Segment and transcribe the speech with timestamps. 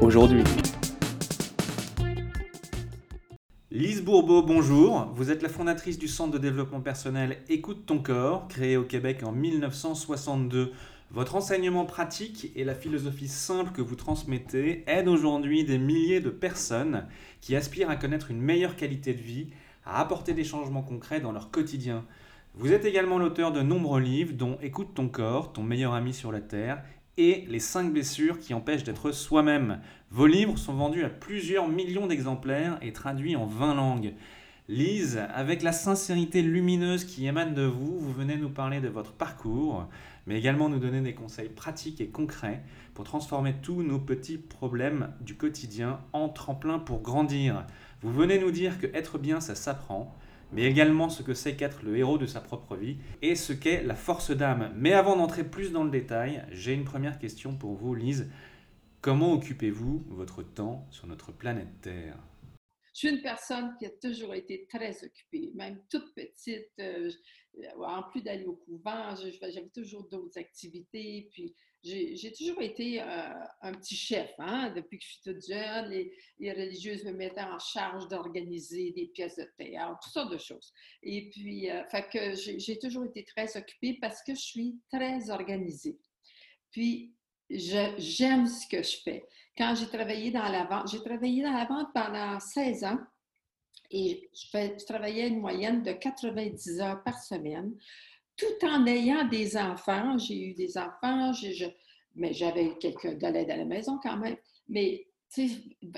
[0.00, 0.42] aujourd'hui.
[3.70, 5.10] Lise Bourbeau, bonjour.
[5.14, 9.22] Vous êtes la fondatrice du Centre de développement personnel Écoute ton corps, créé au Québec
[9.24, 10.72] en 1962.
[11.10, 16.30] Votre enseignement pratique et la philosophie simple que vous transmettez aident aujourd'hui des milliers de
[16.30, 17.06] personnes
[17.40, 19.48] qui aspirent à connaître une meilleure qualité de vie,
[19.84, 22.04] à apporter des changements concrets dans leur quotidien.
[22.58, 26.32] Vous êtes également l'auteur de nombreux livres dont Écoute ton corps, ton meilleur ami sur
[26.32, 26.82] la Terre
[27.18, 29.80] et Les 5 blessures qui empêchent d'être soi-même.
[30.10, 34.12] Vos livres sont vendus à plusieurs millions d'exemplaires et traduits en 20 langues.
[34.68, 39.12] Lise, avec la sincérité lumineuse qui émane de vous, vous venez nous parler de votre
[39.12, 39.86] parcours,
[40.26, 45.12] mais également nous donner des conseils pratiques et concrets pour transformer tous nos petits problèmes
[45.20, 47.64] du quotidien en tremplin pour grandir.
[48.02, 50.14] Vous venez nous dire que être bien, ça s'apprend,
[50.52, 53.82] mais également ce que c'est qu'être le héros de sa propre vie et ce qu'est
[53.82, 54.72] la force d'âme.
[54.76, 58.30] Mais avant d'entrer plus dans le détail, j'ai une première question pour vous, Lise.
[59.00, 62.18] Comment occupez-vous votre temps sur notre planète Terre?
[62.92, 66.72] Je suis une personne qui a toujours été très occupée, même toute petite.
[66.80, 67.10] Euh,
[67.78, 71.28] en plus d'aller au couvent, j'avais toujours d'autres activités.
[71.30, 71.54] Puis
[71.86, 74.30] j'ai toujours été euh, un petit chef.
[74.38, 74.72] Hein?
[74.74, 79.36] Depuis que je suis toute jeune, les, religieuses me mettaient en charge d'organiser des pièces
[79.36, 80.72] de théâtre, toutes sortes de choses.
[81.02, 81.82] Et puis, euh,
[82.34, 85.98] j'ai toujours été très occupée parce que je suis très organisée.
[86.72, 87.14] Puis,
[87.48, 89.26] j'aime ce que je fais.
[89.56, 92.98] Quand j'ai travaillé dans la vente, j'ai travaillé dans la vente pendant 16 ans
[93.90, 97.72] et je, travaillais une moyenne de 90 heures par semaine,
[98.36, 100.18] tout en ayant des enfants.
[100.18, 101.32] J'ai eu des enfants,
[102.16, 104.36] mais j'avais quelqu'un de l'aide à la maison quand même.
[104.68, 105.06] Mais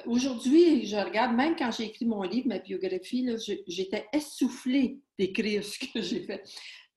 [0.06, 3.26] aujourd'hui, je regarde, même quand j'ai écrit mon livre, ma biographie,
[3.66, 6.42] j'étais essoufflée d'écrire ce que j'ai fait.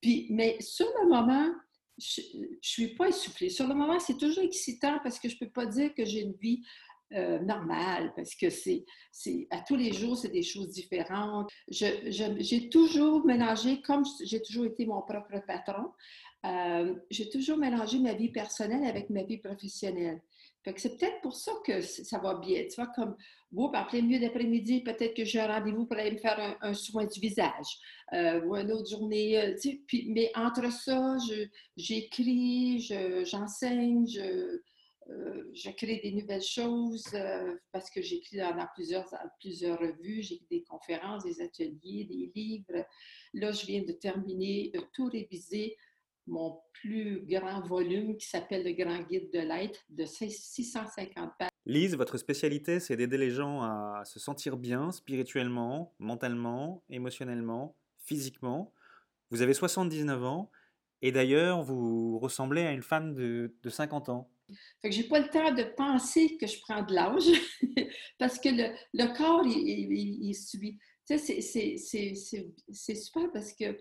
[0.02, 1.52] Puis, mais sur le moment,
[1.98, 3.50] je ne suis pas essoufflée.
[3.50, 6.22] Sur le moment, c'est toujours excitant parce que je ne peux pas dire que j'ai
[6.22, 6.62] une vie
[7.14, 8.86] euh, normale parce que c'est,
[9.50, 11.50] à tous les jours, c'est des choses différentes.
[11.68, 15.92] j'ai toujours mélangé, comme j'ai toujours été mon propre patron,
[16.46, 20.22] euh, j'ai toujours mélangé ma vie personnelle avec ma vie professionnelle.
[20.64, 22.64] Fait c'est peut-être pour ça que ça va bien.
[22.68, 23.16] Tu vois, comme
[23.52, 26.74] vous, par plein milieu d'après-midi, peut-être que j'ai un rendez-vous pour aller me faire un,
[26.74, 27.80] soin du visage
[28.14, 29.40] euh, ou une autre journée.
[29.40, 31.18] Euh, tu sais, puis, mais entre ça,
[31.78, 32.88] j'écris,
[33.26, 34.60] j'enseigne, je,
[35.54, 37.06] je, crée des nouvelles choses
[37.72, 42.86] parce que j'écris dans, dans, plusieurs, plusieurs revues, j'écris des conférences, des ateliers, des livres.
[43.34, 45.76] Là, je viens de terminer, de tout réviser
[46.28, 51.50] mon plus grand volume qui s'appelle Le Grand Guide de l'être de 650 pages.
[51.66, 58.74] Lise, votre spécialité, c'est d'aider les gens à se sentir bien spirituellement, mentalement, émotionnellement, physiquement.
[59.30, 60.52] Vous avez 79 ans
[61.02, 64.30] et d'ailleurs, vous ressemblez à une femme de, de 50 ans.
[64.82, 67.24] Fait que j'ai pas le temps de penser que je prends de l'âge
[68.20, 70.78] parce que le, le corps, il, il, il, suit.
[71.08, 73.78] Tu sais, c'est super parce que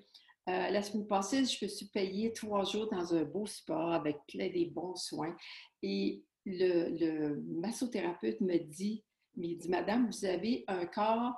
[0.49, 4.17] euh, la semaine passée, je me suis payée trois jours dans un beau spa avec
[4.27, 5.37] plein des bons soins.
[5.83, 9.05] Et le, massothérapeute me dit,
[9.37, 11.35] il dit, Madame, vous avez un corps,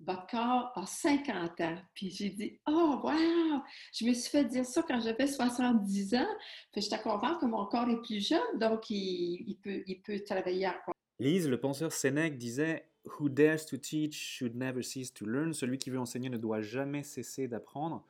[0.00, 1.78] votre corps a 50 ans.
[1.94, 3.60] Puis j'ai dit, oh, wow!
[3.92, 6.36] Je me suis fait dire ça quand j'avais 70 ans.
[6.72, 10.68] Puis j'étais contente que mon corps est plus jeune, donc il, peut, il peut travailler
[10.68, 10.94] encore.
[11.18, 15.52] Lise, le penseur Sénèque disait Who dares to teach should never cease to learn.
[15.52, 18.04] Celui qui veut enseigner ne doit jamais cesser d'apprendre.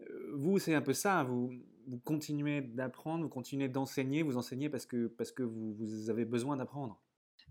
[0.00, 1.22] Euh, vous, c'est un peu ça.
[1.22, 1.52] Vous,
[1.86, 6.24] vous continuez d'apprendre, vous continuez d'enseigner, vous enseignez parce que, parce que vous, vous avez
[6.24, 7.00] besoin d'apprendre.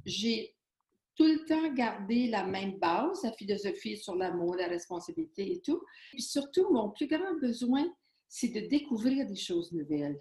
[0.06, 0.56] J'ai
[1.16, 5.82] tout le temps gardé la même base, la philosophie sur l'amour, la responsabilité et tout.
[6.14, 7.86] Et surtout, mon plus grand besoin,
[8.28, 10.18] c'est de découvrir des choses nouvelles.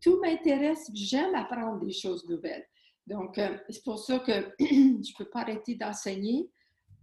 [0.00, 2.66] Tout m'intéresse, j'aime apprendre des choses nouvelles.
[3.06, 6.50] Donc, euh, c'est pour ça que je ne peux pas arrêter d'enseigner,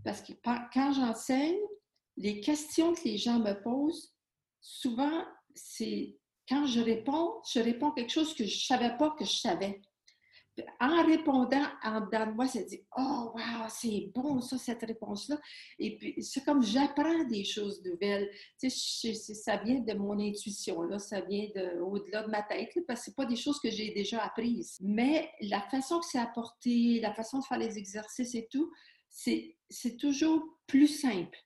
[0.04, 1.60] parce que quand j'enseigne,
[2.18, 4.14] les questions que les gens me posent,
[4.62, 5.24] souvent,
[5.56, 6.18] c'est
[6.48, 9.82] quand je réponds, je réponds quelque chose que je ne savais pas que je savais.
[10.80, 15.38] En répondant en dedans de moi, ça dit Oh, wow, c'est bon ça, cette réponse-là.
[15.78, 18.30] Et puis, c'est comme j'apprends des choses nouvelles.
[18.58, 23.12] Ça vient de mon intuition, là, ça vient de, au-delà de ma tête, parce que
[23.12, 24.78] ce pas des choses que j'ai déjà apprises.
[24.82, 28.72] Mais la façon que c'est apporté, la façon de faire les exercices et tout,
[29.10, 31.38] c'est, c'est toujours plus simple,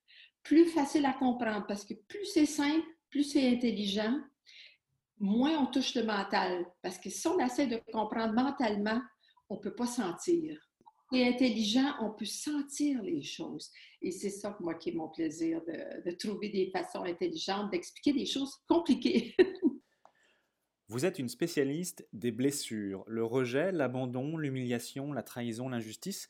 [0.43, 4.19] plus facile à comprendre, parce que plus c'est simple, plus c'est intelligent,
[5.19, 6.65] moins on touche le mental.
[6.81, 9.01] Parce que si on essaie de comprendre mentalement,
[9.49, 10.57] on ne peut pas sentir.
[11.11, 13.69] Et intelligent, on peut sentir les choses.
[14.01, 18.13] Et c'est ça, moi, qui est mon plaisir, de, de trouver des façons intelligentes d'expliquer
[18.13, 19.35] des choses compliquées.
[20.89, 26.29] Vous êtes une spécialiste des blessures, le rejet, l'abandon, l'humiliation, la trahison, l'injustice.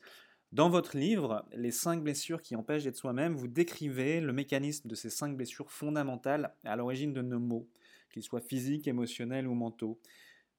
[0.52, 4.94] Dans votre livre, Les cinq blessures qui empêchent d'être soi-même, vous décrivez le mécanisme de
[4.94, 7.68] ces cinq blessures fondamentales à l'origine de nos maux
[8.14, 10.00] qu'ils soient physiques, émotionnels ou mentaux.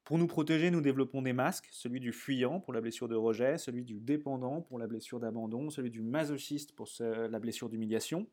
[0.04, 3.58] Pour nous protéger, nous développons des masques, celui du fuyant pour la blessure de rejet,
[3.58, 8.28] celui du dépendant pour la blessure d'abandon, celui du masochiste pour la blessure d'humiliation,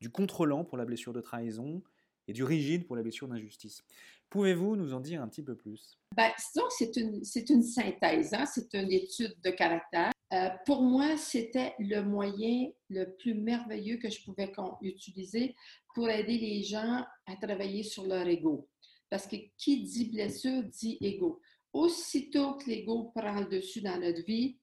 [0.00, 1.82] du contrôlant pour la blessure de trahison
[2.28, 3.84] et du rigide pour la blessure d'injustice.
[4.28, 5.98] Pouvez-vous nous en dire un petit peu plus?
[6.14, 8.44] Ben, c'est une, synthèse, hein?
[8.44, 10.13] c'est une étude de caractère.
[10.34, 14.50] Euh, pour moi, c'était le moyen le plus merveilleux que je pouvais
[14.82, 15.54] utiliser
[15.94, 18.68] pour aider les gens à travailler sur leur ego.
[19.08, 21.40] Parce que qui dit blessure dit ego.
[21.72, 24.58] Aussitôt que l'ego prend le dessus dans notre vie,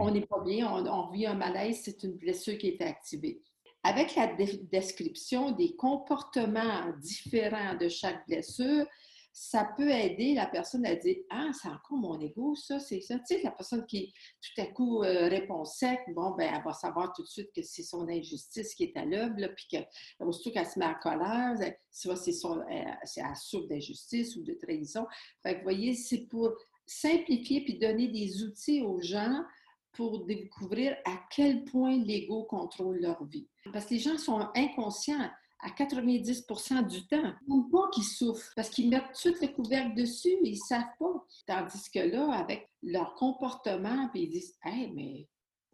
[0.00, 3.42] on n'est pas bien, on, on, vit un malaise, c'est une blessure qui est activée.
[3.82, 4.34] Avec la
[4.70, 8.86] description des comportements différents de chaque blessure,
[9.32, 13.18] ça peut aider la personne à dire Ah, c'est encore mon ego, ça, c'est ça.
[13.18, 16.72] Tu sais, la personne qui tout à coup euh, répond sec, bon, ben, elle va
[16.72, 20.50] savoir tout de suite que c'est son injustice qui est à l'œuvre, puis que, aussitôt
[20.50, 21.54] qu'elle se met en colère,
[21.90, 22.62] soit c'est son,
[23.04, 25.06] c'est à souffre d'injustice ou de trahison.
[25.42, 26.52] Fait que, vous voyez, c'est pour
[26.86, 29.44] simplifier puis donner des outils aux gens
[29.92, 33.48] pour découvrir à quel point l'ego contrôle leur vie.
[33.72, 35.30] Parce que les gens sont inconscients
[35.60, 36.46] à 90
[36.88, 37.34] du temps.
[37.48, 40.96] Ils pas qu'ils souffrent parce qu'ils mettent tout le couvercle dessus et ils ne savent
[40.98, 41.26] pas.
[41.46, 45.26] Tandis que là, avec leur comportement, puis ils disent Hey, mais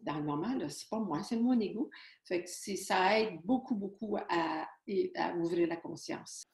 [0.05, 1.89] dans le moment, c'est pas moi, c'est mon ego.
[2.23, 4.67] Fait ça aide beaucoup, beaucoup à,
[5.37, 6.45] ouvrir la conscience.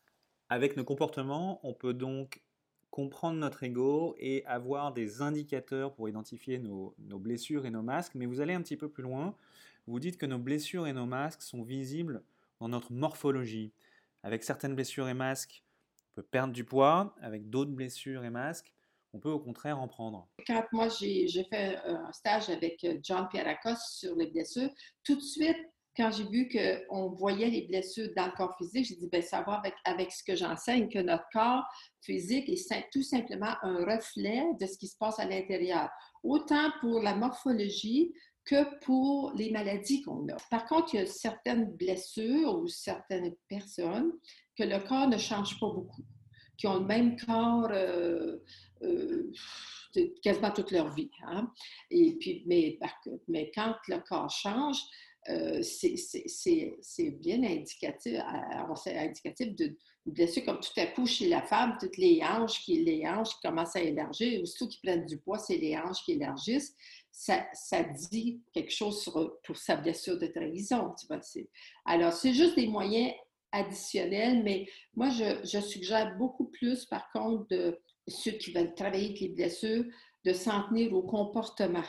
[0.49, 2.41] Avec nos comportements, on peut donc
[2.89, 8.15] comprendre notre ego et avoir des indicateurs pour identifier nos, blessures et nos masques.
[8.15, 9.35] Mais vous allez un petit peu plus loin.
[9.87, 12.23] Vous dites que nos blessures et nos masques sont visibles
[12.61, 13.73] dans notre morphologie.
[14.23, 15.63] Avec certaines blessures et masques,
[16.11, 17.15] on peut perdre du poids.
[17.21, 18.71] Avec d'autres blessures et masques,
[19.13, 20.29] on peut au contraire en prendre.
[20.45, 24.69] Quand moi j'ai fait un stage avec euh, John Pierracos sur les blessures,
[25.03, 25.57] tout de suite,
[25.97, 29.41] quand j'ai vu qu'on voyait les blessures dans le corps physique, j'ai dit, ben, ça
[29.41, 31.65] va avec, avec ce que j'enseigne, que notre corps
[32.01, 35.89] physique est tout simplement un reflet de ce qui se passe à l'intérieur.
[36.23, 38.13] Autant pour la morphologie
[38.51, 40.35] que pour les maladies qu'on a.
[40.49, 44.11] Par contre, il y a certaines blessures ou certaines personnes
[44.57, 46.03] que le corps ne change pas beaucoup,
[46.57, 48.39] qui ont le même corps euh,
[48.83, 49.31] euh,
[50.21, 51.09] quasiment toute leur vie.
[51.27, 51.49] Hein.
[51.89, 52.77] Et puis, mais,
[53.55, 54.81] quand le corps change,
[55.29, 58.19] euh, c'est bien indicatif,
[58.85, 63.07] indicatif de, blessure comme tout à coup chez la femme, toutes les hanches qui, les
[63.07, 66.75] hanches commencent à élargir, ceux qui prennent du poids, c'est les hanches qui élargissent
[67.11, 67.43] ça,
[68.09, 70.93] dit quelque chose sur, pour sa blessure de trahison.
[70.99, 71.19] Tu vois,
[71.85, 73.13] alors, c'est juste des moyens
[73.51, 74.65] additionnels, mais
[74.95, 79.85] moi, je, suggère beaucoup plus, par contre, de ceux qui veulent travailler avec les blessures,
[80.23, 81.83] de s'en tenir au comportement.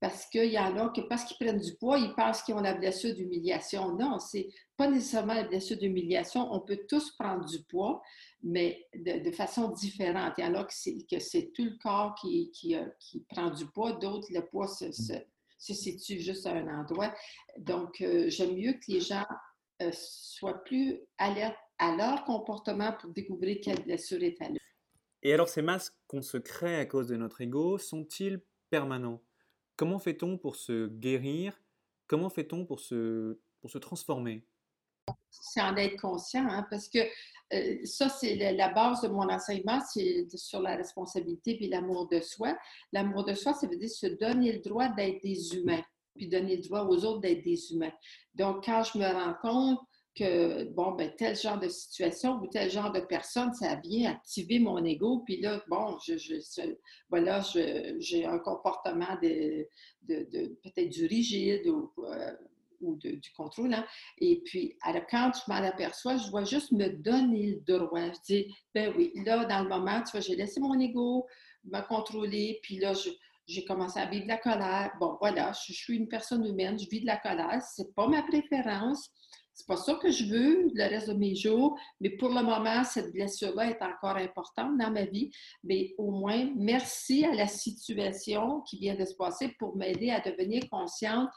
[0.00, 2.62] Parce qu'il y en a que, parce qu'ils prennent du poids, ils pensent qu'ils ont
[2.62, 3.94] la blessure d'humiliation.
[3.96, 6.48] Non, c'est pas nécessairement la blessure d'humiliation.
[6.52, 8.00] On peut tous prendre du poids,
[8.42, 10.32] mais de, façon différente.
[10.38, 13.92] Il y en a que c'est tout le corps qui, qui, qui, prend du poids,
[13.92, 17.14] d'autres, le poids se, se, situe juste à un endroit.
[17.58, 19.26] Donc, euh, j'aime mieux que les gens
[19.82, 24.56] euh, soient plus alertes à leur comportement pour découvrir quelle blessure est à eux.
[25.22, 28.40] Et alors, ces masques qu'on se crée à cause de notre ego sont-ils
[28.70, 29.22] permanents?
[29.80, 31.58] Comment fait-on pour se guérir?
[32.06, 34.46] Comment fait-on pour se, pour se transformer?
[35.30, 36.98] C'est en être conscient, hein, parce que
[37.54, 42.20] euh, ça, c'est la base de mon enseignement, c'est sur la responsabilité puis l'amour de
[42.20, 42.58] soi.
[42.92, 45.82] L'amour de soi, ça veut dire se donner le droit d'être des humains,
[46.14, 47.92] puis donner le droit aux autres d'être des humains.
[48.34, 49.78] Donc, quand je me rends compte
[50.20, 54.58] que, bon, ben, tel genre de situation ou tel genre de personne, ça vient activer
[54.58, 56.34] mon ego, puis là, bon, je, je,
[57.08, 57.40] voilà,
[57.98, 59.66] j'ai un comportement de,
[60.06, 62.32] peut-être du rigide ou euh,
[62.80, 63.74] du contrôle.
[63.74, 63.84] Hein.
[64.18, 68.12] Et puis, alors, quand je m'en aperçois, je dois juste me donner le droit.
[68.12, 71.26] Je dis, ben oui, là, dans le moment, tu vois, j'ai laissé mon ego,
[71.64, 72.58] me contrôler.
[72.62, 72.92] Puis là,
[73.46, 74.92] j'ai commencé à vivre de la colère.
[74.98, 77.60] Bon, voilà, je, suis une personne humaine, je vis de la colère.
[77.62, 79.10] C'est pas ma préférence.
[79.60, 82.82] C'est pas ça que je veux le reste de mes jours, mais pour le moment,
[82.82, 85.30] cette blessure-là est encore importante dans ma vie.
[85.62, 90.20] Mais au moins, merci à la situation qui vient de se passer pour m'aider à
[90.20, 91.28] devenir consciente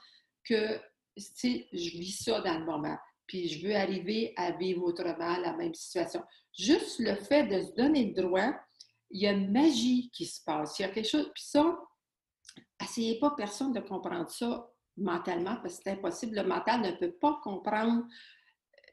[0.45, 0.79] que
[1.17, 2.95] je vis ça dans le moment.
[3.27, 6.21] Puis je veux arriver à vivre autrement la même situation.
[6.57, 8.53] Juste le fait de se donner le droit,
[9.09, 10.79] il y a une magie qui se passe.
[10.79, 11.29] Il y a quelque chose.
[11.35, 11.77] Puis ça,
[12.81, 16.35] essayez pas personne de comprendre ça mentalement parce que c'est impossible.
[16.35, 18.05] Le mental ne peut pas comprendre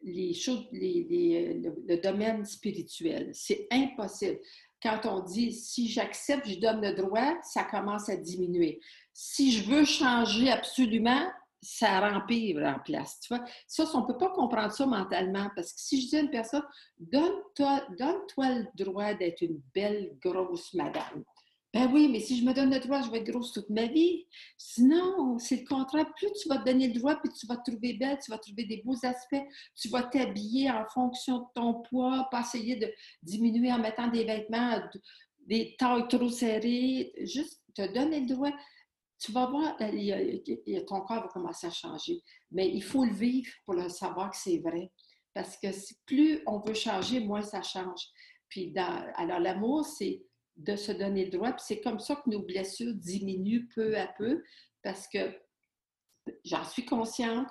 [0.02, 3.30] les choses, le, domaine spirituel.
[3.34, 4.38] C'est impossible.
[4.82, 8.80] Quand on dit si j'accepte, je donne le droit, ça commence à diminuer.
[9.12, 11.28] Si je veux changer absolument,
[11.62, 13.20] ça rempire en place.
[13.20, 13.44] Tu vois?
[13.66, 16.30] Ça, on ne peut pas comprendre ça mentalement parce que si je dis à une
[16.30, 16.64] personne,
[16.98, 21.24] donne-toi donne le droit d'être une belle grosse madame.
[21.72, 23.86] Ben oui, mais si je me donne le droit, je vais être grosse toute ma
[23.86, 24.26] vie.
[24.58, 26.12] Sinon, c'est le contraire.
[26.16, 28.38] Plus tu vas te donner le droit, puis tu vas te trouver belle, tu vas
[28.38, 29.46] trouver des beaux aspects,
[29.76, 34.24] tu vas t'habiller en fonction de ton poids, pas essayer de diminuer en mettant des
[34.24, 34.80] vêtements,
[35.46, 37.12] des tailles trop serrées.
[37.20, 38.50] Juste te donner le droit.
[39.20, 42.20] Tu vas voir, ton corps va commencer à changer.
[42.50, 44.90] Mais il faut le vivre pour le savoir que c'est vrai.
[45.34, 45.68] Parce que
[46.04, 48.08] plus on veut changer, moins ça change.
[48.48, 50.24] Puis alors l'amour, c'est
[50.60, 51.52] de se donner le droit.
[51.52, 54.42] Puis c'est comme ça que nos blessures diminuent peu à peu
[54.82, 55.32] parce que
[56.44, 57.48] j'en suis consciente.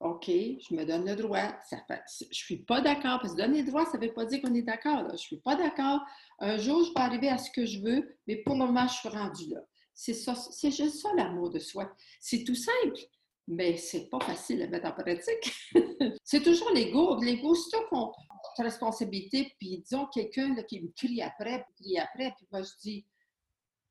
[0.00, 1.52] OK, je me donne le droit.
[1.70, 1.76] je
[2.24, 3.20] ne suis pas d'accord.
[3.20, 5.04] Parce que donner le droit, ça ne veut pas dire qu'on est d'accord.
[5.08, 6.00] Je ne suis pas d'accord.
[6.38, 8.94] Un jour, je vais arriver à ce que je veux, mais pour le moment, je
[8.94, 9.60] suis rendue là.
[9.92, 11.92] C'est c'est juste ça l'amour de soi.
[12.18, 12.98] C'est tout simple,
[13.46, 15.52] mais c'est pas facile à mettre en pratique.
[16.24, 17.20] c'est toujours l'ego.
[17.20, 18.10] L'ego, c'est ça qu'on
[18.58, 23.06] responsabilité, puis disons quelqu'un qui me crie après, puis crie après, puis moi je dis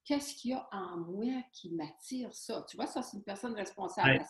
[0.05, 2.65] qu'est-ce qu'il y a en moi qui m'attire ça?
[2.67, 4.25] Tu vois, ça, c'est une personne responsable.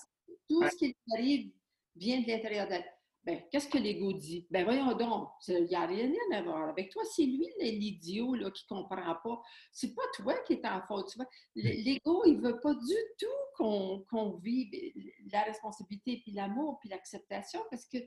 [0.49, 1.51] Tout ce qui arrive
[1.95, 2.85] vient de l'intérieur d'elle.
[3.23, 4.47] Ben, qu'est-ce que l'ego dit?
[4.49, 7.03] Ben, voyons donc, il n'y a rien à voir avec toi.
[7.15, 9.41] C'est lui l'idiot qui ne comprend pas.
[9.71, 11.11] C'est pas toi qui es en faute.
[11.11, 11.27] Tu vois?
[11.55, 14.71] L'ego, il ne veut pas du tout qu'on vive
[15.31, 17.97] la responsabilité, puis l'amour, puis l'acceptation, parce que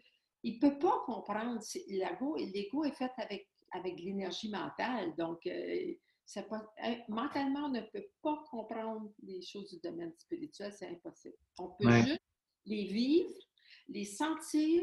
[0.42, 1.61] il ne peut pas comprendre.
[1.88, 5.14] L'ego, l'ego est fait avec, avec l'énergie mentale.
[5.16, 5.94] Donc, euh,
[7.08, 10.72] mentalement, on ne peut pas comprendre les choses du domaine spirituel.
[10.72, 11.37] C'est impossible.
[11.58, 12.22] On peut juste
[12.64, 13.30] les vivre,
[13.88, 14.82] les sentir,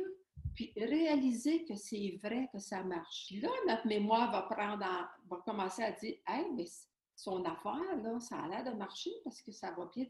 [0.56, 3.32] puis réaliser que c'est vrai que ça marche.
[3.42, 4.86] Là, notre mémoire va prendre,
[5.30, 6.66] va commencer à dire, hey, mais
[7.16, 10.06] son affaire, là, ça a l'air de marcher parce que ça va bien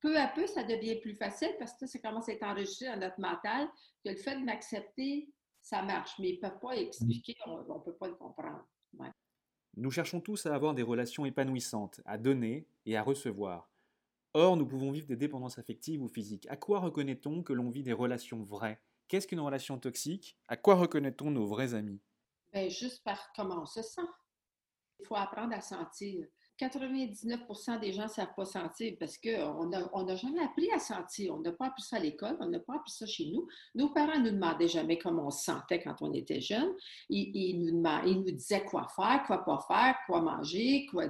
[0.00, 2.98] peu à peu, ça devient plus facile parce que ça commence à être enregistré dans
[2.98, 3.68] notre mental
[4.04, 6.12] que le fait de m'accepter, ça marche.
[6.18, 8.66] Mais ils ne peuvent pas expliquer, on ne peut pas le comprendre.
[9.76, 13.70] Nous cherchons tous à avoir des relations épanouissantes, à donner et à recevoir.
[14.32, 16.46] Or, nous pouvons vivre des dépendances affectives ou physiques.
[16.48, 18.80] À quoi reconnaît-on que l'on vit des relations vraies?
[19.08, 20.36] Qu'est-ce qu'une relation toxique?
[20.48, 22.00] À quoi reconnaît-on nos vrais amis?
[22.52, 24.02] Bien, Juste par comment on se sent.
[25.00, 26.26] Il faut apprendre à sentir.
[26.60, 31.34] 99% des gens ne savent pas sentir parce qu'on n'a on jamais appris à sentir.
[31.34, 33.48] On n'a pas appris ça à l'école, on n'a pas appris ça chez nous.
[33.74, 36.72] Nos parents ne nous demandaient jamais comment on se sentait quand on était jeune.
[37.08, 41.06] Ils, nous, ils nous, disaient quoi faire, quoi pas faire, quoi manger, quoi,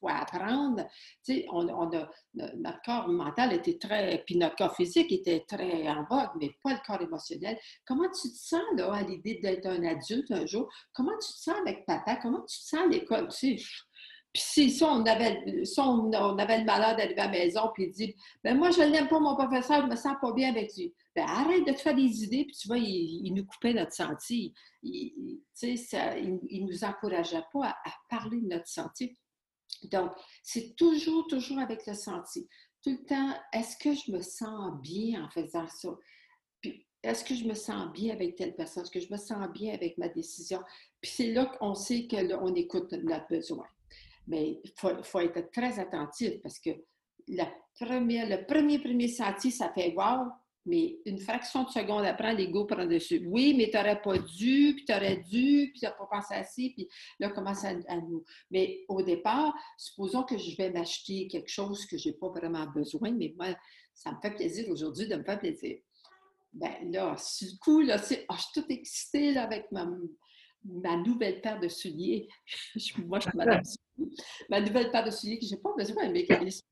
[0.00, 0.84] quoi apprendre.
[1.28, 6.04] On, on a, notre corps mental était très, puis notre corps physique était très en
[6.04, 7.56] vogue, mais pas le corps émotionnel.
[7.86, 10.68] Comment tu te sens là, à l'idée d'être un adulte un jour?
[10.92, 12.16] Comment tu te sens avec papa?
[12.16, 13.28] Comment tu te sens à l'école?
[14.32, 15.44] Puis si on avait,
[15.76, 19.08] on, avait le malheur d'arriver à la maison, puis il dit ben moi, je n'aime
[19.08, 20.94] pas mon professeur, je ne me sens pas bien avec lui.
[21.14, 24.54] Ben, arrête de te faire des idées, puis tu vois, il, nous coupait notre santé.
[24.82, 29.18] Il, ne nous encourageait pas à, parler de notre santé.
[29.84, 30.12] Donc,
[30.42, 32.48] c'est toujours, toujours avec le senti.
[32.82, 35.90] Tout le temps, est-ce que je me sens bien en faisant ça?
[36.62, 38.84] Puis, est-ce que je me sens bien avec telle personne?
[38.84, 40.60] Est-ce que je me sens bien avec ma décision?
[41.02, 43.66] Puis c'est là qu'on sait qu'on écoute notre besoin.
[44.26, 46.70] Mais il faut, être très attentif parce que
[47.28, 50.28] le premier, premier senti, ça fait wow,
[50.64, 53.22] mais une fraction de seconde après, l'ego prend dessus.
[53.26, 56.44] Oui, mais tu n'aurais pas dû, puis tu aurais dû, puis tu pas pensé à
[56.44, 56.88] ci, puis
[57.18, 58.24] là, commence à, nous.
[58.50, 62.66] Mais au départ, supposons que je vais m'acheter quelque chose que je n'ai pas vraiment
[62.66, 63.56] besoin, mais moi,
[63.92, 65.78] ça me fait plaisir aujourd'hui de me faire plaisir.
[66.52, 69.88] Ben là, du coup, là, oh, je suis toute excitée là, avec ma,
[70.64, 72.28] ma nouvelle paire de souliers.
[73.06, 73.62] Moi, je suis madame
[74.48, 76.64] Ma nouvelle paire de souliers que je n'ai pas besoin, mais qui est.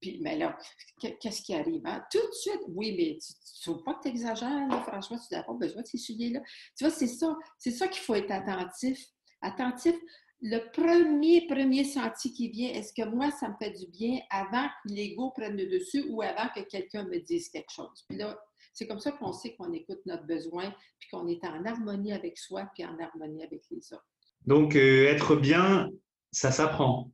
[0.00, 0.56] Puis, mais là,
[1.00, 1.80] qu'est-ce qui arrive?
[1.86, 2.04] Hein?
[2.10, 5.34] Tout de suite, oui, mais tu ne trouves pas que tu exagères, là, franchement, tu
[5.34, 6.40] n'as pas besoin de ces souliers-là.
[6.76, 9.02] Tu vois, c'est ça, c'est ça qu'il faut être attentif.
[9.40, 9.94] Attentif.
[10.40, 14.66] le premier, premier sentier qui vient, est-ce que moi, ça me fait du bien avant
[14.66, 18.04] que l'ego prenne le dessus ou avant que quelqu'un me dise quelque chose?
[18.08, 18.38] Puis là,
[18.74, 22.36] c'est comme ça qu'on sait qu'on écoute notre besoin, puis qu'on est en harmonie avec
[22.36, 24.04] soi, puis en harmonie avec les autres.
[24.44, 25.88] Donc, euh, être bien,
[26.32, 27.10] ça s'apprend.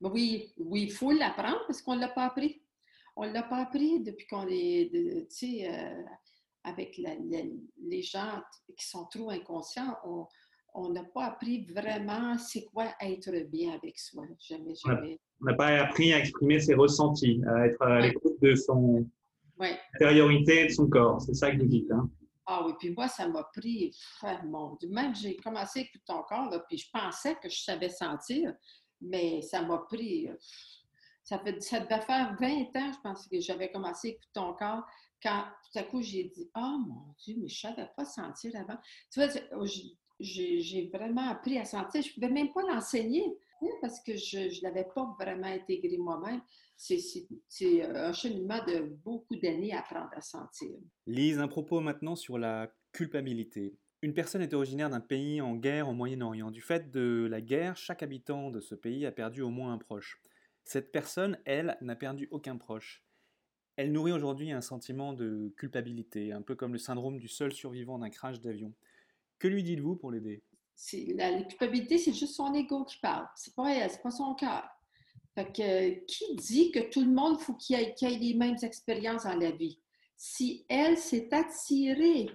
[0.00, 2.62] Oui, oui, il faut l'apprendre parce qu'on ne l'a pas appris.
[3.16, 6.02] On ne l'a pas appris depuis qu'on est, tu sais, euh,
[6.62, 8.40] avec les gens
[8.76, 9.96] qui sont trop inconscients,
[10.74, 14.24] on n'a pas appris vraiment c'est quoi être bien avec soi.
[14.38, 15.18] Jamais, jamais.
[15.42, 19.06] On n'a pas appris à exprimer ses ressentis, à être à l'écoute de son
[19.62, 21.20] intériorité et de son corps.
[21.20, 21.90] C'est ça que vous dites.
[21.90, 22.08] Hein?
[22.46, 23.94] Ah oui, puis moi, ça m'a pris,
[24.44, 28.52] mon Même j'ai commencé à écouter ton corps, puis je pensais que je savais sentir,
[29.00, 30.28] mais ça m'a pris.
[31.22, 34.52] Ça, fait, ça devait faire 20 ans, je pense que j'avais commencé à écouter ton
[34.54, 34.84] corps
[35.22, 38.04] quand tout à coup j'ai dit Ah oh, mon Dieu, mais je ne savais pas
[38.04, 38.78] sentir avant.
[39.12, 39.28] Tu vois,
[40.18, 42.02] j'ai vraiment appris à sentir.
[42.02, 43.24] Je ne pouvais même pas l'enseigner
[43.80, 46.40] parce que je ne l'avais pas vraiment intégré moi-même.
[46.76, 47.00] C'est
[47.82, 50.70] un cheminement de beaucoup d'années à apprendre à sentir.
[51.06, 53.76] Lise, un propos maintenant sur la culpabilité.
[54.02, 56.50] Une personne est originaire d'un pays en guerre au Moyen-Orient.
[56.50, 59.78] Du fait de la guerre, chaque habitant de ce pays a perdu au moins un
[59.78, 60.22] proche.
[60.64, 63.04] Cette personne, elle, n'a perdu aucun proche.
[63.76, 67.98] Elle nourrit aujourd'hui un sentiment de culpabilité, un peu comme le syndrome du seul survivant
[67.98, 68.72] d'un crash d'avion.
[69.38, 70.42] Que lui dites-vous pour l'aider?
[71.14, 73.26] La, culpabilité, c'est juste son ego qui parle.
[73.36, 74.68] C'est pas elle, c'est pas son cœur.
[75.34, 79.36] Fait que, qui dit que tout le monde faut qu'il ait, les mêmes expériences dans
[79.36, 79.78] la vie?
[80.16, 82.28] Si elle s'est attirée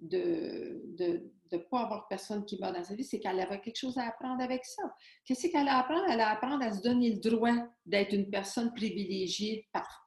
[0.00, 3.78] de, de ne pas avoir personne qui meurt dans sa vie, c'est qu'elle avait quelque
[3.78, 4.82] chose à apprendre avec ça.
[5.24, 6.04] Qu'est-ce qu'elle a à apprendre?
[6.08, 7.54] Elle a à apprendre à se donner le droit
[7.86, 10.06] d'être une personne privilégiée par,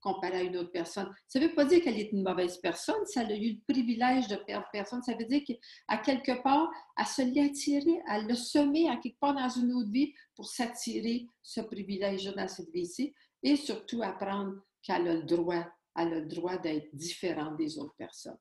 [0.00, 1.08] comparée à une autre personne.
[1.28, 4.26] Ça ne veut pas dire qu'elle est une mauvaise personne, ça a eu le privilège
[4.28, 5.02] de perdre personne.
[5.02, 9.18] Ça veut dire qu'à quelque part, elle se l'est attirée, elle l'a semé à quelque
[9.20, 14.54] part dans une autre vie pour s'attirer ce privilège dans cette vie-ci et surtout apprendre
[14.82, 15.64] qu'elle a le droit,
[15.96, 18.38] elle a le droit d'être différente des autres personnes.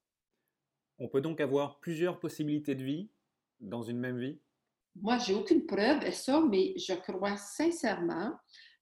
[1.04, 3.10] On peut donc avoir plusieurs possibilités de vie
[3.60, 4.40] dans une même vie?
[4.96, 8.32] Moi, j'ai aucune preuve de ça, mais je crois sincèrement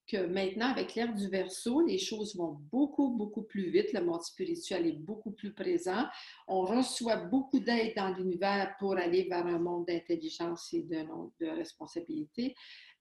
[0.05, 3.91] que maintenant, avec l'ère du verso, les choses vont beaucoup, beaucoup plus vite.
[3.93, 6.05] Le monde spirituel est beaucoup plus présent.
[6.47, 11.03] On reçoit beaucoup d'aide dans l'univers pour aller vers un monde d'intelligence et de,
[11.39, 12.53] de responsabilité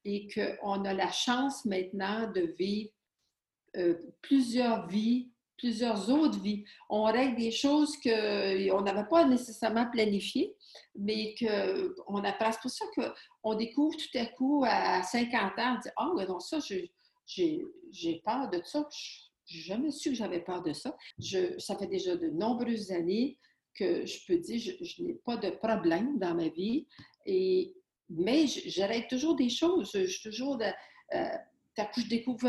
[0.06, 2.90] et qu'on a la chance maintenant de vivre
[3.76, 5.30] euh, plusieurs vies
[5.61, 6.64] plusieurs autres vies.
[6.88, 10.55] On règle des choses qu'on n'avait pas nécessairement planifiées,
[10.99, 12.53] mais qu'on apprend.
[12.53, 12.87] C'est pour ça
[13.42, 18.23] qu'on découvre tout à coup à 50 ans, on dit Ah, oh, non, ça, j'ai
[18.25, 18.88] peur de ça.
[19.46, 20.96] Je n'ai jamais su que j'avais peur de ça.
[21.18, 23.38] Je, ça fait déjà de nombreuses années
[23.75, 26.87] que je peux dire je, je n'ai pas de problème dans ma vie.
[27.27, 27.75] Et,
[28.09, 29.90] mais j'arrête toujours des choses.
[29.94, 30.59] Je, suis toujours.
[31.14, 31.25] Euh,
[31.76, 32.48] je découvre,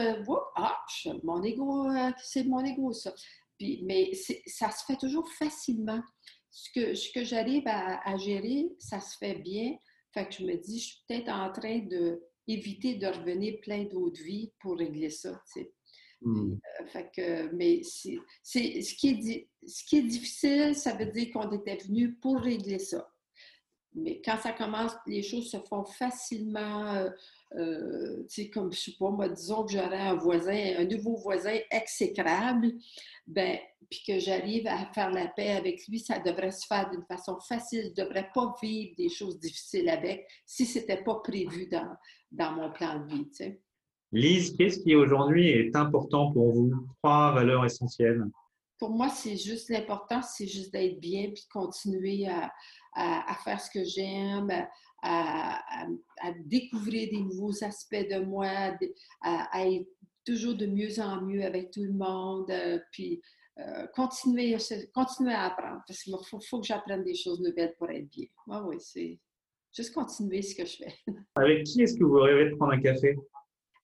[0.55, 0.77] ah,
[1.23, 3.13] mon ego, euh, c'est mon ego, ça.
[3.57, 4.11] Puis, mais
[4.47, 6.01] ça se fait toujours facilement.
[6.49, 9.75] Ce que, ce que j'arrive à, gérer, ça se fait bien.
[10.13, 11.79] Fait que je me dis, je suis peut-être en train
[12.47, 15.41] d'éviter de revenir plein d'autres vies pour régler ça.
[15.53, 15.73] Tu sais.
[16.21, 16.53] Hmm.
[16.53, 21.31] Euh, fait que, mais c'est, ce, qui est, ce qui est difficile, ça veut dire
[21.31, 23.10] qu'on était venu pour régler ça.
[23.93, 26.93] Mais quand ça commence, les choses se font facilement.
[26.93, 27.09] Euh,
[27.57, 31.17] euh, tu sais, comme, je sais pas, moi, disons que j'aurais un voisin, un nouveau
[31.17, 32.71] voisin exécrable,
[33.27, 33.57] ben,
[33.89, 37.37] puis que j'arrive à faire la paix avec lui, ça devrait se faire d'une façon
[37.41, 37.91] facile.
[37.95, 41.93] Je ne devrais pas vivre des choses difficiles avec si ce n'était pas prévu dans,
[42.31, 43.61] dans mon plan de vie, tu sais.
[44.13, 46.71] Lise, qu'est-ce qui aujourd'hui est important pour vous?
[47.01, 48.23] Trois valeurs essentielles.
[48.77, 52.51] Pour moi, c'est juste l'important, c'est juste d'être bien puis continuer à,
[52.93, 54.51] à, faire ce que j'aime,
[55.01, 55.87] à,
[56.45, 58.75] découvrir des nouveaux aspects de moi,
[59.21, 59.87] à, être
[60.25, 63.21] toujours de mieux en mieux avec tout le monde, euh, puis
[63.59, 64.55] euh, continuer,
[64.93, 68.27] continuer à apprendre, parce qu'il faut, faut, que j'apprenne des choses nouvelles pour être bien.
[68.49, 69.19] Ah oui, c'est
[69.75, 70.95] juste continuer ce que je fais.
[71.35, 73.15] Avec qui est-ce que vous rêvez de prendre un café?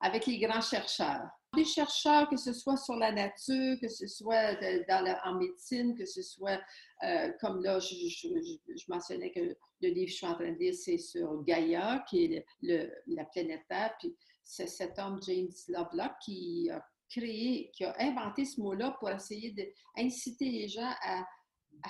[0.00, 1.28] Avec les grands chercheurs.
[1.56, 4.54] Des chercheurs, que ce soit sur la nature, que ce soit
[4.86, 6.60] dans en médecine, que ce soit
[7.04, 9.40] euh, comme là, je, mentionnais que
[9.80, 13.24] le livre que je suis en train de lire, c'est sur Gaïa, qui est la
[13.26, 13.94] planète Terre.
[13.98, 19.10] Puis c'est cet homme, James Lovelock, qui a créé, qui a inventé ce mot-là pour
[19.10, 19.54] essayer
[19.96, 21.24] d'inciter les gens à,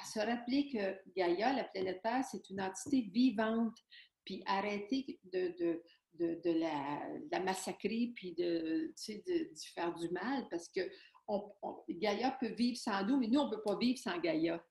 [0.05, 3.75] se rappeler que Gaïa, la planète Terre, c'est une entité vivante,
[4.25, 5.83] puis arrêter de,
[6.21, 10.81] la, massacrer puis de, de, faire du mal parce que
[11.29, 11.53] on,
[11.89, 14.65] Gaïa peut vivre sans nous, mais nous, on ne peut pas vivre sans Gaïa.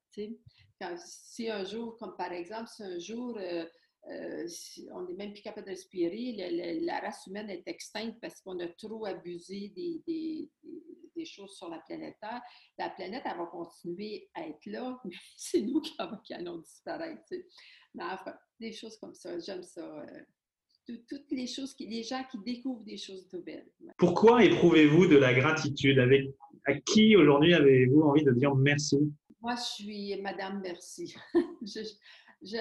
[0.97, 3.65] si un jour, comme par exemple, si un jour euh,
[4.09, 4.47] euh,
[4.93, 6.79] on n'est même plus capable de respirer.
[6.81, 10.49] la race humaine est extincte parce qu'on a trop abusé des,
[11.15, 12.41] des, choses sur la planète Terre.
[12.77, 17.23] La planète, elle va continuer à être là, mais c'est nous qui, allons disparaître.
[17.95, 19.81] Mais enfin, des choses comme ça, j'aime ça.
[19.81, 20.21] Euh,
[20.95, 23.69] toutes les choses, qui, les gens qui découvrent des choses nouvelles.
[23.97, 26.29] Pourquoi éprouvez-vous de la gratitude Avec
[26.65, 28.97] à qui aujourd'hui avez-vous envie de dire merci?
[29.41, 31.15] Moi, je suis Madame Merci.
[31.61, 31.79] je,
[32.41, 32.57] je,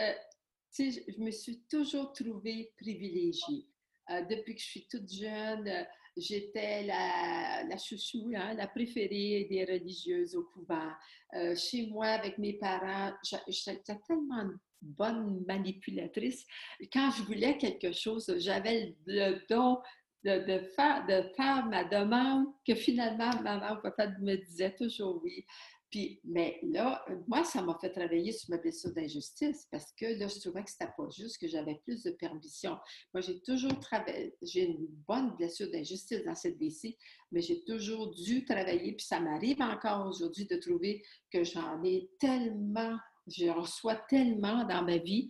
[0.79, 3.67] je me suis toujours trouvée privilégiée.
[4.11, 5.83] Euh, depuis que je suis toute jeune, euh,
[6.17, 10.93] j'étais la, la chouchou, hein, la préférée des religieuses au couvent.
[11.35, 13.13] Euh, chez moi, avec mes parents,
[13.49, 14.51] j'étais tellement
[14.83, 16.47] bonne manipulatrice.
[16.93, 19.79] Quand je voulais quelque chose, j'avais le don
[20.25, 25.45] de, faire, ma demande que finalement, maman ou papa me disait toujours oui.
[25.91, 30.27] Puis, mais là, moi, ça m'a fait travailler sur ma blessure d'injustice parce que là,
[30.27, 32.77] je trouvais que c'était pas juste, que j'avais plus de permission.
[33.15, 36.99] Moi, j'ai toujours travaillé, j'ai une bonne blessure d'injustice dans cette déci,
[37.31, 42.11] mais j'ai toujours dû travailler, puis ça m'arrive encore aujourd'hui de trouver que j'en ai
[42.19, 45.29] tellement, je reçois tellement dans ma vie,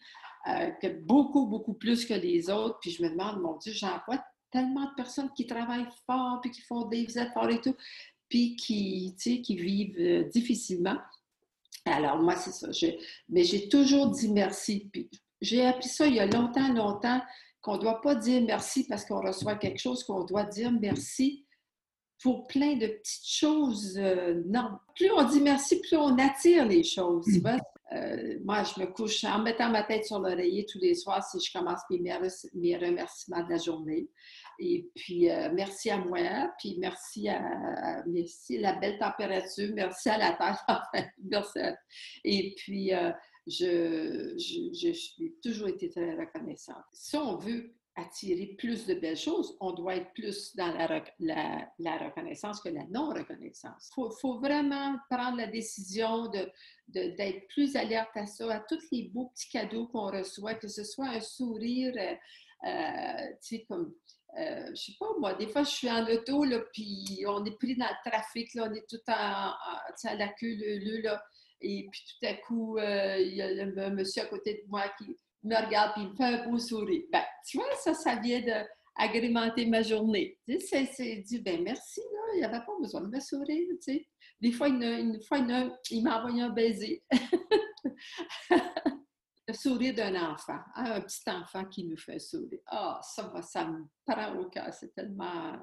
[0.48, 3.98] euh, que beaucoup, beaucoup plus que les autres, puis je me demande, mon Dieu, j'en
[4.06, 7.74] vois tellement de personnes qui travaillent fort, puis qui font des efforts et tout
[8.28, 10.96] puis qui, qui vivent euh, difficilement.
[11.84, 12.68] Alors, moi, c'est ça.
[13.28, 14.88] mais j'ai toujours dit merci.
[14.92, 15.08] Puis
[15.40, 17.20] j'ai appris ça il y a longtemps, longtemps,
[17.60, 21.44] qu'on ne doit pas dire merci parce qu'on reçoit quelque chose, qu'on doit dire merci
[22.22, 23.96] pour plein de petites choses.
[23.98, 27.26] Euh, non, plus on dit merci, plus on attire les choses.
[27.92, 31.38] Euh, moi, je me couche en mettant ma tête sur l'oreiller tous les soirs si
[31.40, 34.08] je commence mes, remerciements de la journée.
[34.58, 40.18] Et puis, euh, merci à moi, puis merci à, merci la belle température, merci à
[40.18, 40.64] la terre,
[41.22, 41.58] merci
[42.24, 43.12] Et puis, euh,
[43.46, 46.84] je, je, suis toujours été très reconnaissante.
[46.92, 50.86] Si on veut attirer plus de belles choses, on doit être plus dans la,
[51.98, 53.90] reconnaissance que la non-reconnaissance.
[53.96, 56.52] Il faut, vraiment prendre la décision d'être
[56.88, 60.68] de, d'être plus alerte à ça, à tous les beaux petits cadeaux qu'on reçoit, que
[60.68, 61.94] ce soit un sourire,
[62.66, 63.94] euh, tu sais, comme
[64.38, 67.56] euh, je sais pas, moi, des fois, je suis en auto, là, puis on est
[67.56, 69.56] pris dans le trafic, là, on est tout à
[70.04, 71.22] la queue le là,
[71.60, 74.84] et puis tout à coup, euh, il y a le, monsieur à côté de moi
[74.98, 77.02] qui me regarde, puis il me fait un beau sourire.
[77.12, 80.38] Ben, tu vois, ça, ça vient d'agrémenter ma journée.
[80.48, 83.92] Tu c'est dit, ben merci, là, il n'y avait pas besoin de me sourire, tu
[83.92, 84.06] sais.
[84.40, 87.02] Des fois, une, une fois, il m'a envoyé un baiser.
[89.48, 92.58] le sourire d'un enfant, hein, un petit enfant qui nous fait sourire.
[92.66, 95.54] Ah, ça, ça me prend au cœur, c'est tellement...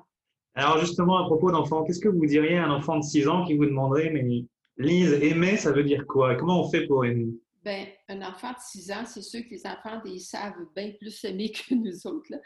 [0.55, 3.43] Alors justement, à propos d'enfants, qu'est-ce que vous diriez à un enfant de 6 ans
[3.43, 4.45] qui vous demanderait, mais
[4.77, 6.35] Lise, aimer, ça veut dire quoi?
[6.35, 7.27] Comment on fait pour aimer?
[7.63, 11.23] Bien, un enfant de 6 ans, c'est sûr que les enfants, ils savent bien plus
[11.23, 12.29] aimer que nous autres.
[12.29, 12.39] Là.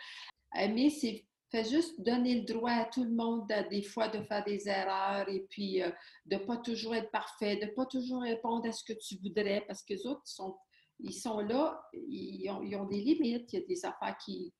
[0.55, 1.25] Aimer, c'est
[1.69, 5.47] juste donner le droit à tout le monde, des fois, de faire des erreurs et
[5.49, 5.89] puis euh,
[6.25, 9.17] de ne pas toujours être parfait, de ne pas toujours répondre à ce que tu
[9.23, 10.23] voudrais parce que les autres
[10.99, 14.51] ils sont là, ils ont, des limites, il y a des affaires qui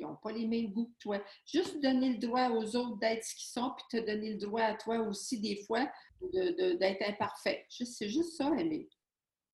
[0.00, 1.22] n'ont pas les mêmes goûts que toi.
[1.44, 4.62] Juste donner le droit aux autres d'être ce qu'ils sont, puis te donner le droit
[4.62, 5.86] à toi aussi, des fois,
[6.32, 7.66] d'être imparfait.
[7.68, 8.88] C'est juste ça, aimer.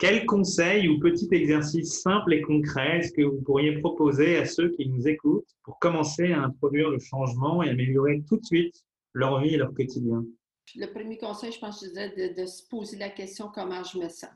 [0.02, 4.70] Quel conseil ou petit exercice simple et concret est-ce que vous pourriez proposer à ceux
[4.70, 8.74] qui nous écoutent pour commencer à introduire le changement et améliorer tout de suite
[9.12, 10.24] leur vie et leur quotidien?
[10.74, 14.30] Le premier conseil, je pense, je de, se poser la question comment je me sens?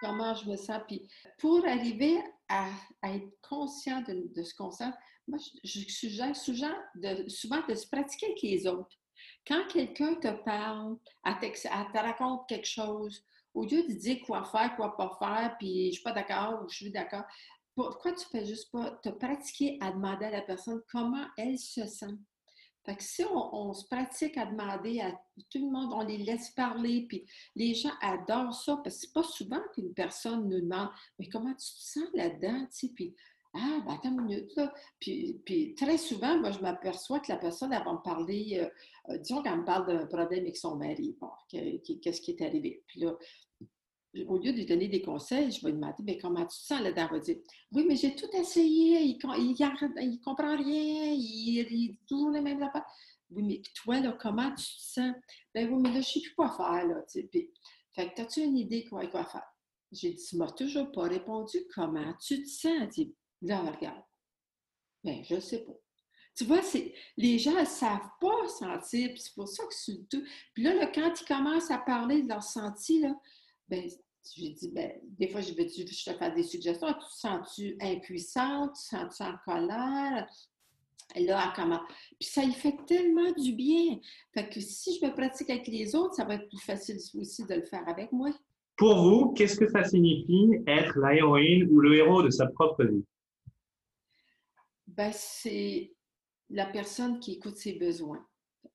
[0.00, 0.80] Comment je me sens?
[0.88, 1.08] Puis
[1.38, 2.16] pour arriver
[2.48, 2.66] à,
[3.04, 4.90] être conscient de, ce qu'on sent,
[5.28, 8.98] moi, je, suggère souvent de, souvent de se pratiquer avec les autres.
[9.46, 14.74] Quand quelqu'un te parle, elle, te raconte quelque chose, au lieu de dire quoi faire,
[14.76, 17.24] quoi pas faire, puis je suis pas d'accord ou je suis d'accord,
[17.74, 21.86] pourquoi tu fais juste pas te pratiquer à demander à la personne comment elle se
[21.86, 22.14] sent?
[22.84, 25.12] Fait que si on, se pratique à demander à
[25.50, 29.12] tout le monde, on les laisse parler, puis les gens adorent ça, parce que c'est
[29.12, 30.88] pas souvent qu'une personne nous demande
[31.18, 32.66] Mais comment tu te sens là-dedans?
[32.96, 33.14] Puis
[33.54, 34.72] Ah, ben attends une minute, là.
[34.98, 39.42] Puis, très souvent, moi, je m'aperçois que la personne, va me parler, euh, euh, disons
[39.42, 42.82] qu'elle me parle d'un problème avec son mari, bon, qu'est-ce qui est arrivé?
[42.86, 43.14] Puis là,
[44.26, 46.64] au lieu de lui donner des conseils, je vais lui demander mais comment tu te
[46.64, 47.08] sens là-dedans?
[47.10, 47.36] Va dire
[47.72, 52.86] Oui, mais j'ai tout essayé, il ne comprend rien, il, dit toujours les mêmes affaires.
[53.30, 55.14] Oui, mais toi, là, comment tu te sens?
[55.54, 56.86] Ben oui, mais là, je ne sais plus quoi faire.
[56.86, 57.02] Là,
[57.94, 59.46] fait que, as-tu une idée quoi, quoi faire?
[59.90, 62.88] J'ai dit Tu ne m'as toujours pas répondu comment tu te sens?
[63.42, 64.02] Là, regarde.
[65.04, 65.72] Ben, je ne sais pas.
[66.34, 66.60] Tu vois,
[67.16, 70.24] les gens ne savent pas sentir, c'est pour ça que c'est tout.
[70.54, 73.14] Puis là, quand ils commencent à parler de leur senti, là,
[73.68, 73.84] ben,
[74.34, 76.86] J'ai dit, ben, des fois, je vais te faire des suggestions.
[76.86, 78.74] Tu te sens-tu impuissante?
[78.74, 80.28] Tu te sens-tu en colère?
[81.16, 81.80] Là, comment?
[82.18, 83.98] Puis ça y fait tellement du bien.
[84.32, 87.44] Fait que si je me pratique avec les autres, ça va être plus facile aussi
[87.44, 88.30] de le faire avec moi.
[88.76, 92.84] Pour vous, qu'est-ce que ça signifie être la héroïne ou le héros de sa propre
[92.84, 93.04] vie?
[94.92, 95.94] Ben, c'est
[96.50, 98.26] la personne qui écoute ses besoins.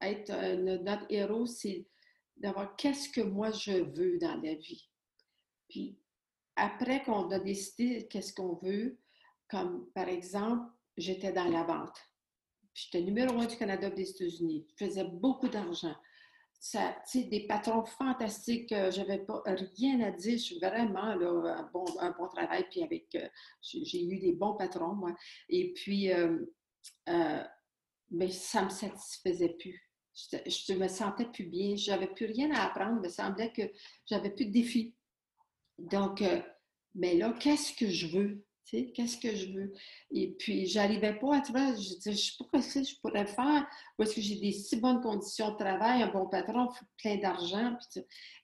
[0.02, 1.88] Être notre héros, c'est
[2.36, 4.90] d'avoir qu'est-ce que moi je veux dans la vie.
[5.70, 6.00] Puis
[6.56, 8.98] après qu'on a décidé qu'est-ce qu'on veut,
[9.48, 10.66] comme par exemple,
[10.98, 11.98] j'étais dans la vente.
[12.74, 14.68] J'étais numéro un du Canada des États-Unis.
[14.76, 15.96] Je faisais beaucoup d'argent.
[17.14, 18.72] Des patrons fantastiques.
[18.72, 20.38] Euh, je n'avais pas rien à dire.
[20.38, 21.86] Je suis vraiment un, bon,
[22.28, 22.66] travail.
[22.70, 23.28] Puis avec, euh,
[23.62, 25.16] j'ai eu des bons patrons, moi.
[25.50, 26.40] Et puis, euh,
[28.10, 29.84] mais ça ne me satisfaisait plus.
[30.16, 31.76] Je, ne me sentais plus bien.
[31.76, 32.98] Je n'avais plus rien à apprendre.
[32.98, 33.64] Il me semblait que
[34.06, 34.96] j'avais plus de défis.
[35.78, 36.24] Donc,
[36.96, 38.47] mais là, qu'est-ce que je veux?
[38.70, 39.74] Qu'est-ce que je veux?
[40.12, 43.26] Et puis, j'arrivais pas à trouver, je disais, je sais pas ce que je pourrais
[43.26, 43.66] faire,
[43.98, 47.78] parce que j'ai des si bonnes conditions de travail, un bon patron, plein d'argent.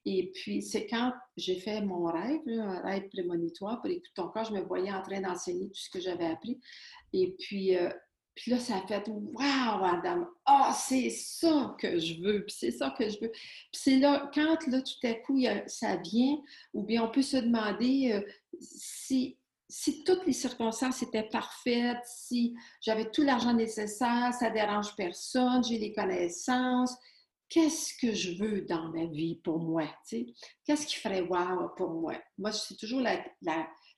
[0.06, 4.46] Et puis, c'est quand j'ai fait mon rêve, un rêve prémonitoire, pour écouter ton corps,
[4.46, 6.60] je me voyais en train d'enseigner tout ce que j'avais appris.
[7.12, 7.90] Et puis, euh,
[8.36, 10.28] puis là, ça a fait Waouh, madame!
[10.46, 13.30] Ah, c'est ça que je veux, puis c'est ça que je veux.
[13.30, 16.38] Puis c'est là, quand là, tout à coup, ça vient,
[16.74, 18.22] ou bien on peut se demander euh,
[18.60, 19.38] si
[19.76, 25.80] si toutes les circonstances étaient parfaites, si j'avais tout l'argent nécessaire, ça dérange personne, j'ai
[25.80, 26.96] les connaissances,
[27.50, 29.88] qu'est-ce que je veux dans ma vie pour moi?
[30.12, 32.14] Qu'est-ce qui ferait wow pour moi?
[32.38, 33.02] Moi, c'est toujours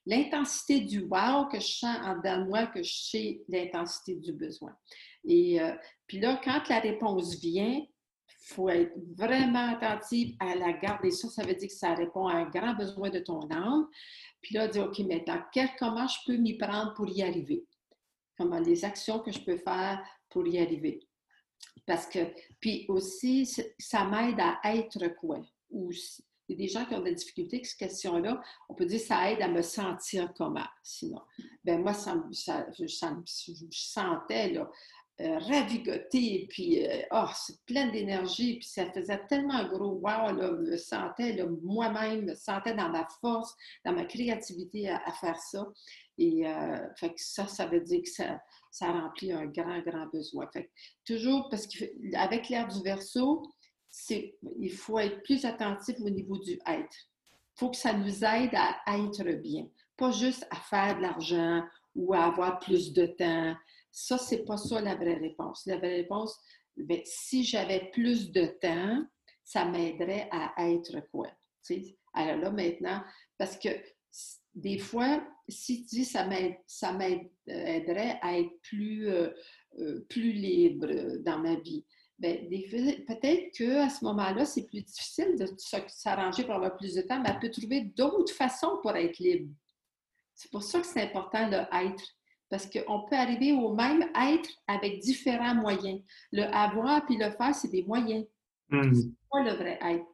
[0.05, 4.31] l'intensité du wow que je sens en dedans de moi, que je sais l'intensité du
[4.31, 4.73] besoin.
[5.25, 5.75] Et euh,
[6.07, 7.81] puis là, quand la réponse vient,
[8.45, 11.11] faut être vraiment attentif à la garder.
[11.11, 13.87] Ça, ça veut dire que ça répond à un grand besoin de ton âme.
[14.41, 15.41] Puis là, dire, OK, maintenant,
[15.79, 17.65] comment je peux m'y prendre pour y arriver?
[18.37, 20.99] Comment les actions que je peux faire pour y arriver?
[21.87, 22.19] Parce que,
[22.59, 25.39] puis aussi, ça m'aide à être quoi?
[25.71, 25.91] Ou
[26.47, 28.41] il y a des gens qui ont des difficultés avec cette question-là.
[28.69, 31.21] On peut dire ça aide à me sentir comment, sinon?
[31.63, 34.69] Ben moi, ça, ça, je, je, sentais là,
[35.21, 40.75] euh, ravigoté, puis oh, c'est plein d'énergie, puis ça faisait tellement gros wow, là, me
[40.75, 45.65] sentais moi-même, me sentais dans ma force, dans ma créativité à, faire ça.
[46.17, 50.07] Et euh, fait que ça, ça veut dire que ça, ça remplit un grand, grand
[50.07, 50.49] besoin.
[50.51, 50.69] Fait
[51.05, 53.43] toujours, parce qu'avec l'air du verso,
[54.09, 56.97] il faut être plus attentif au niveau du être.
[57.55, 61.63] Il faut que ça nous aide à être bien, pas juste à faire de l'argent
[61.95, 63.55] ou à avoir plus de temps,
[63.95, 65.65] ça, c'est pas ça la vraie réponse.
[65.65, 66.37] La vraie réponse,
[66.75, 69.01] bien, si j'avais plus de temps,
[69.41, 71.31] ça m'aiderait à être quoi?
[72.13, 73.01] Alors là, maintenant,
[73.37, 73.69] parce que
[74.53, 79.29] des fois, si tu dis ça m'aiderait à être plus, euh,
[79.79, 81.85] euh, plus libre dans ma vie,
[82.19, 82.35] bien,
[83.07, 85.47] peut-être qu'à ce moment-là, c'est plus difficile de
[85.87, 89.53] s'arranger pour avoir plus de temps, mais elle peut trouver d'autres façons pour être libre.
[90.33, 92.14] C'est pour ça que c'est important de être.
[92.49, 96.01] Parce qu'on peut arriver au même être avec différents moyens.
[96.31, 98.25] Le avoir puis le faire, c'est des moyens.
[98.69, 98.93] Hmm.
[98.93, 100.05] C'est pas le vrai être.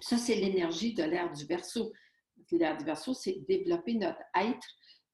[0.00, 1.92] Ça, c'est l'énergie de l'ère du verso.
[2.52, 4.66] L'ère du verso, c'est développer notre être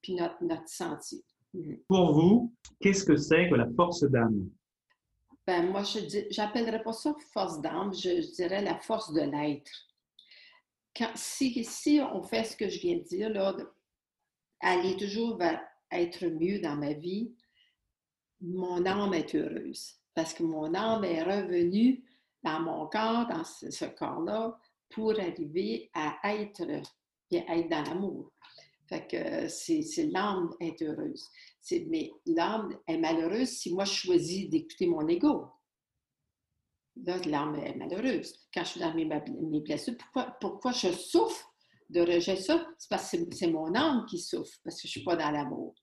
[0.03, 1.25] puis notre, notre sentier.
[1.55, 1.77] Hmm.
[1.89, 4.51] Pour vous, qu'est-ce que c'est que la force d'âme?
[5.47, 9.73] Ben, moi, je n'appellerais pas ça force d'âme, je, dirais la force de l'être.
[11.17, 13.57] Si, si on fait ce que je viens de dire, là,
[14.61, 15.61] aller toujours vers
[15.93, 17.35] être mieux dans ma vie,
[18.43, 19.95] mon âme est heureuse.
[20.15, 22.05] Parce que mon âme est revenue
[22.43, 24.59] dans mon corps, dans ce, corps-là,
[24.91, 26.63] pour arriver à être,
[27.31, 28.33] être dans l'amour.
[28.89, 31.31] Fait que c'est l'âme est heureuse.
[31.89, 35.47] Mais l'âme est malheureuse si moi je choisis d'écouter mon ego.
[36.97, 38.35] Là, l'âme est malheureuse.
[38.53, 39.07] Quand je suis dans mes,
[39.61, 41.55] blessures, pourquoi, pourquoi je souffre
[41.89, 42.67] de rejet ça?
[42.77, 45.31] C'est parce que c'est mon âme qui souffre, parce que je ne suis pas dans
[45.31, 45.75] l'amour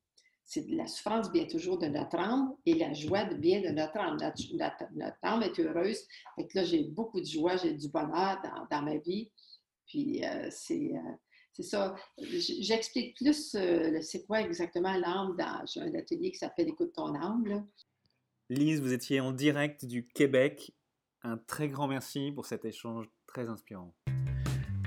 [0.49, 4.17] c'est la souffrance vient toujours de notre âme et la joie vient de notre âme.
[4.53, 6.07] Notre, âme est heureuse.
[6.55, 9.29] Là, j'ai beaucoup de joie, j'ai du bonheur dans, ma vie.
[9.85, 11.11] Puis euh, euh,
[11.53, 11.95] c'est ça.
[12.17, 17.67] J'explique plus euh, c'est quoi exactement l'âme dans un atelier qui s'appelle Écoute ton âme.
[18.49, 20.71] Lise, vous étiez en direct du Québec.
[21.21, 23.93] Un très grand merci pour cet échange très inspirant.